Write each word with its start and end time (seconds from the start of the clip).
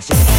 Johnson. 0.00 0.29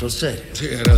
sou 0.00 0.08
sério. 0.08 0.40
Era 0.62 0.89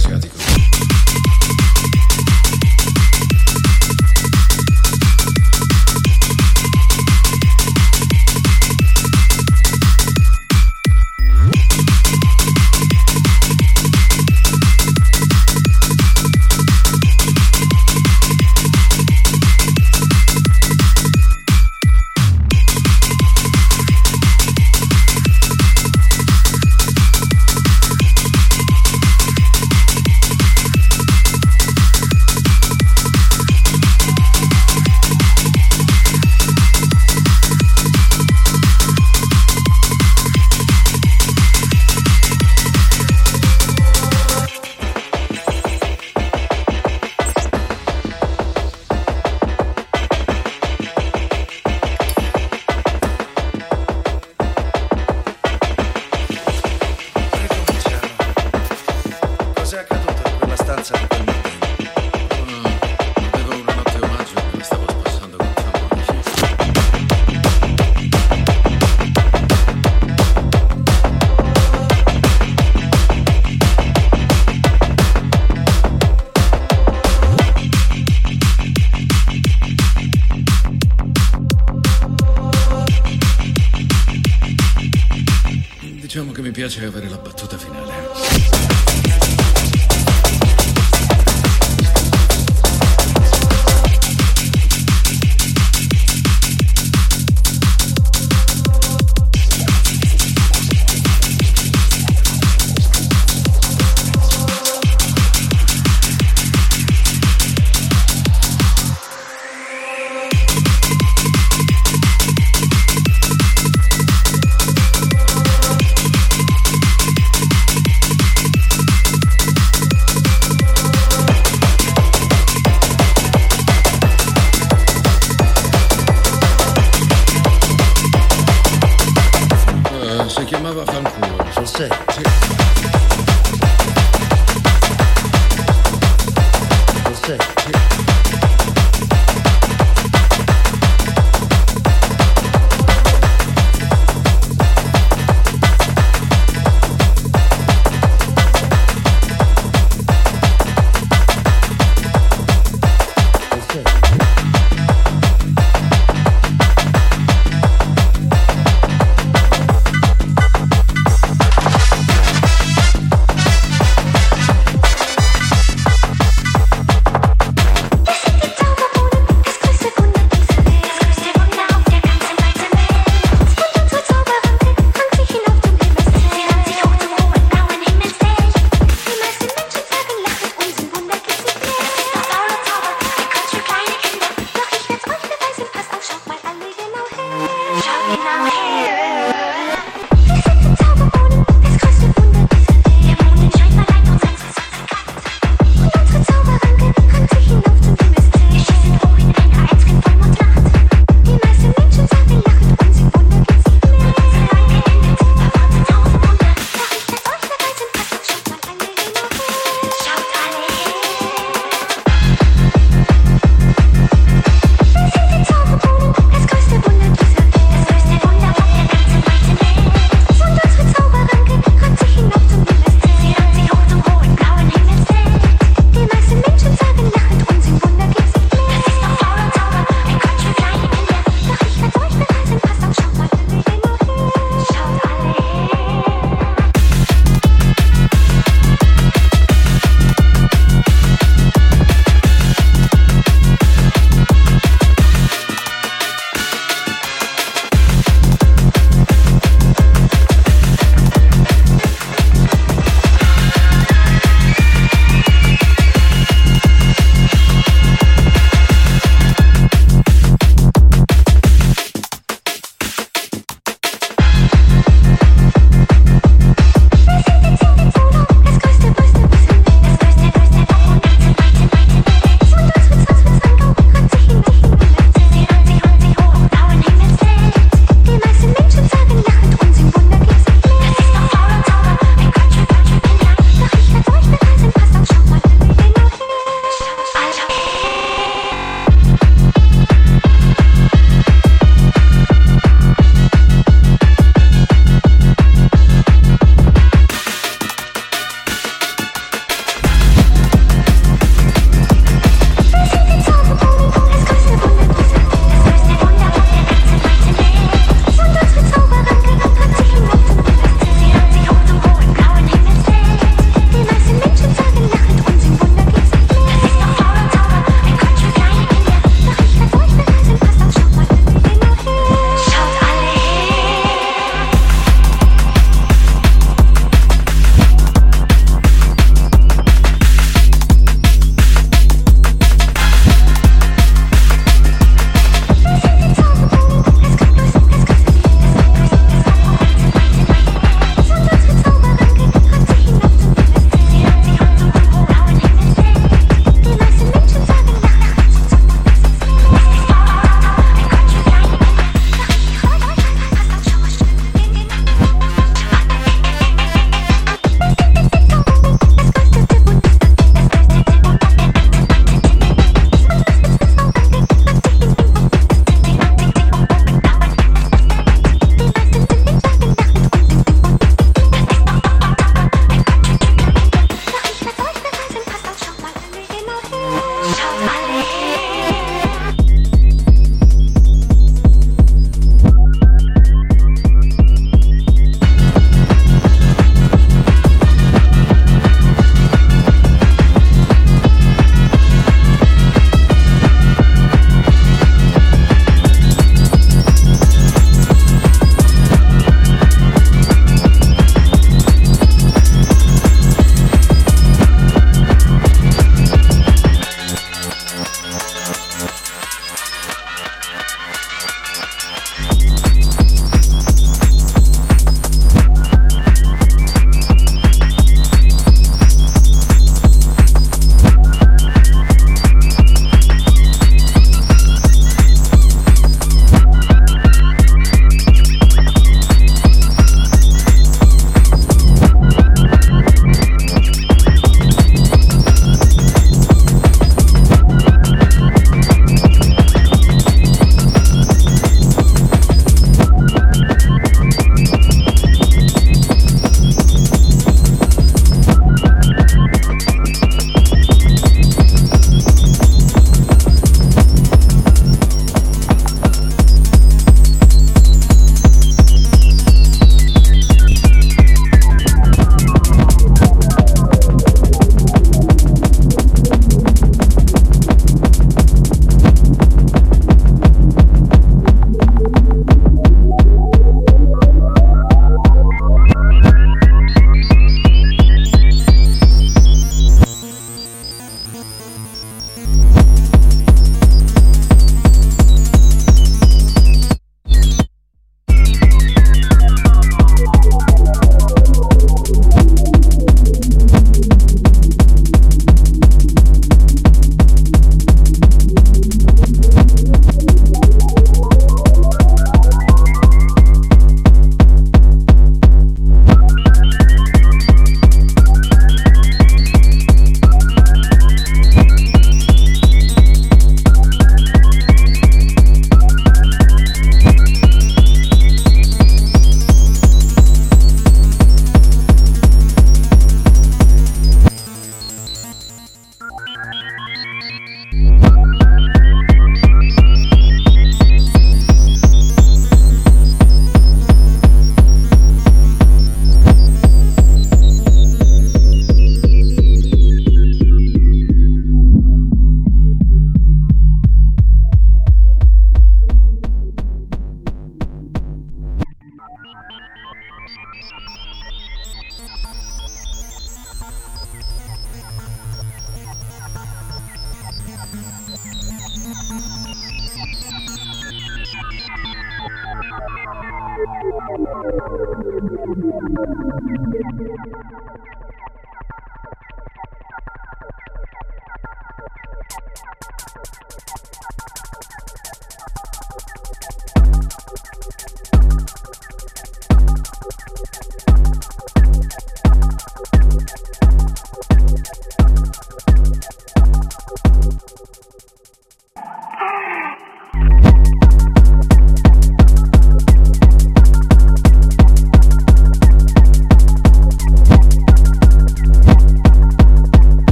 Piacevole 86.63 87.09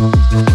Thank 0.00 0.49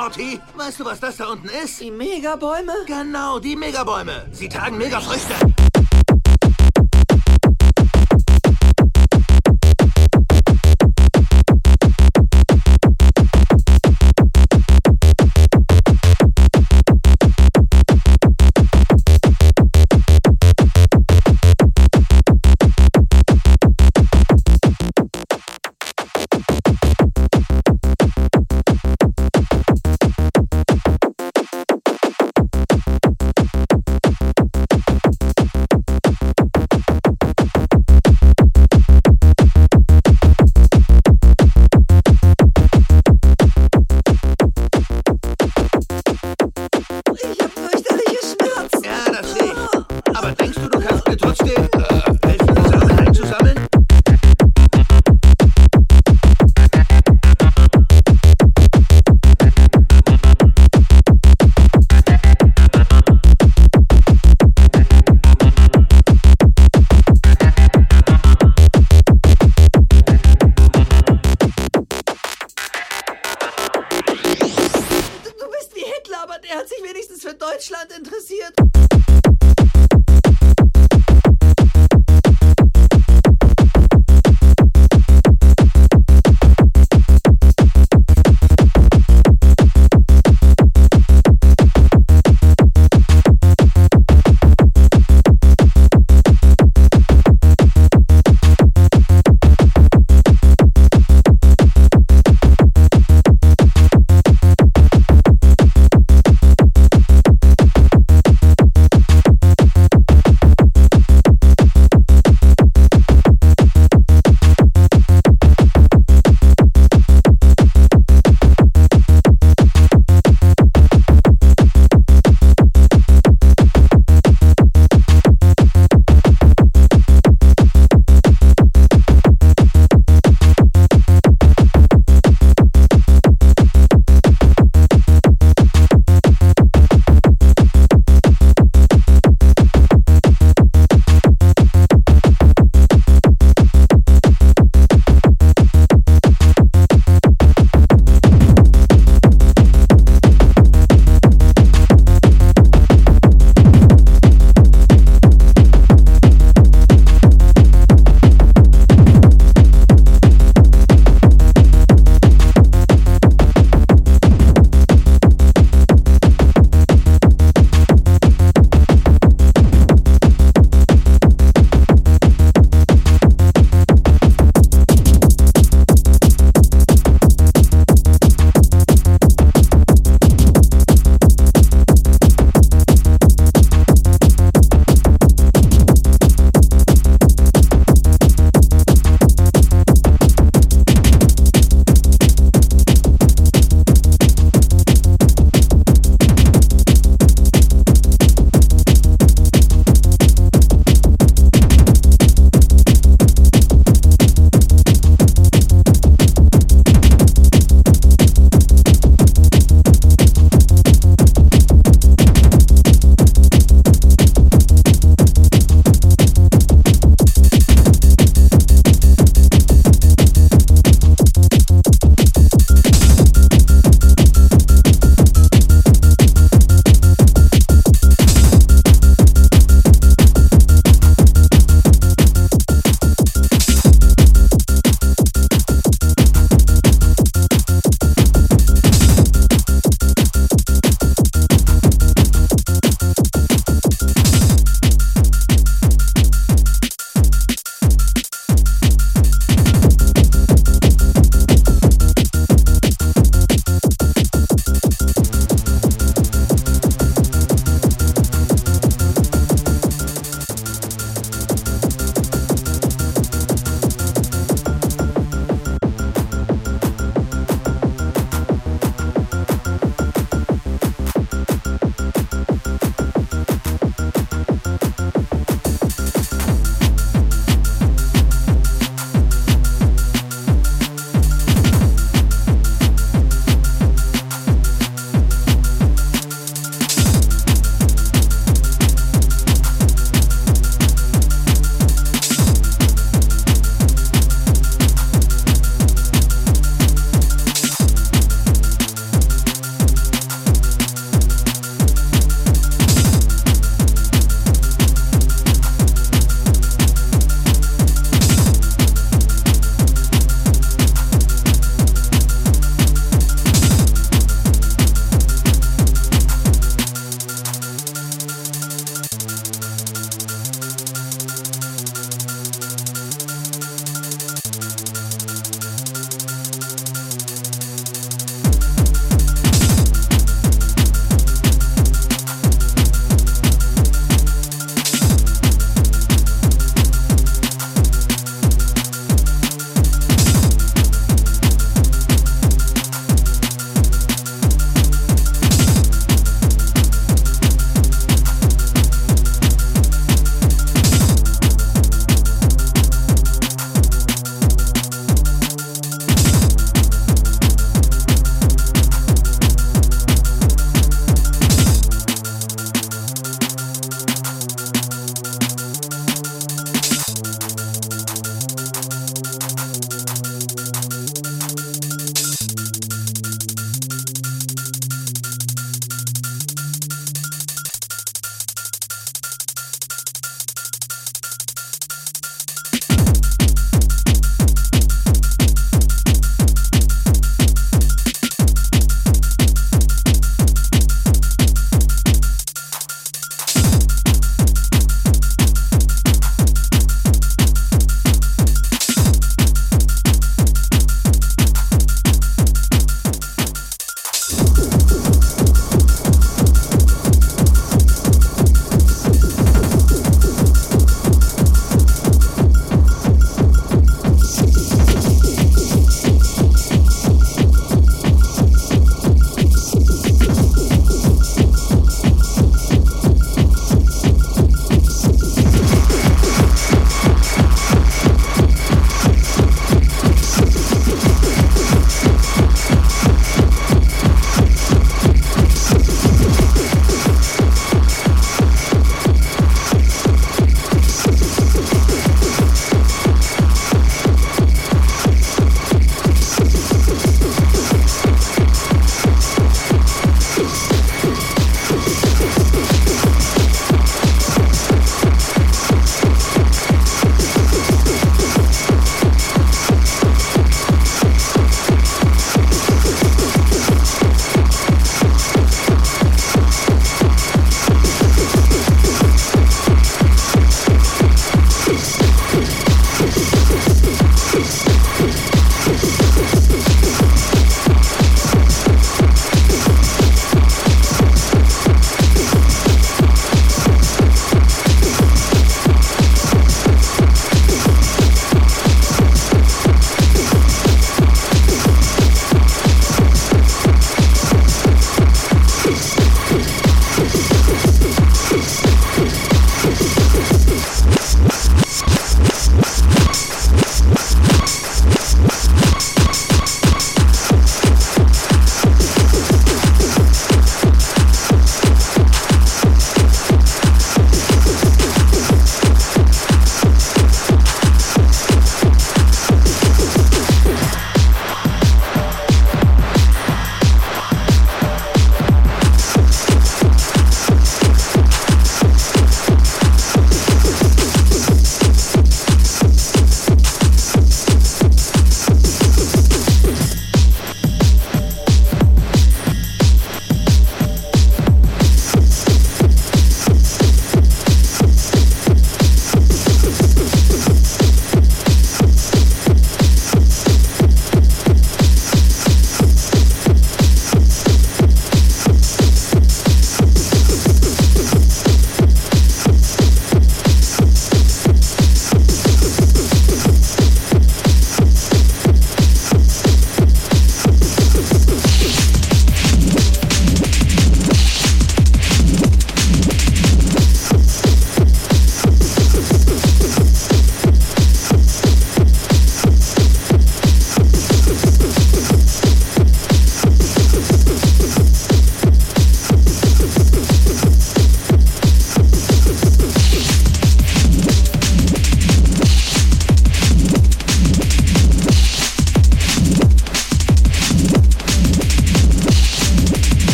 Morty. 0.00 0.40
Weißt 0.56 0.80
du, 0.80 0.84
was 0.86 0.98
das 0.98 1.18
da 1.18 1.26
unten 1.26 1.50
ist? 1.62 1.78
Die 1.78 1.90
Megabäume? 1.90 2.72
Genau, 2.86 3.38
die 3.38 3.54
Megabäume. 3.54 4.26
Sie 4.32 4.48
tragen 4.48 4.78
Megafrüchte. 4.78 5.34